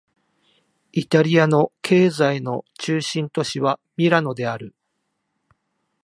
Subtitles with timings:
[0.93, 4.73] イタリアの経済の中心都市はミラノである